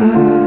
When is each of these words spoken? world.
world. 0.00 0.39